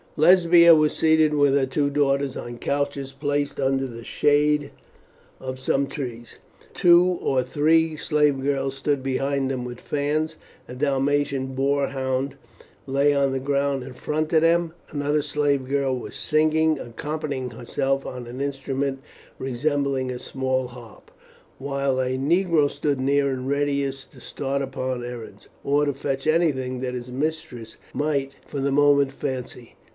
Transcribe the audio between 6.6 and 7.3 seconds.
Two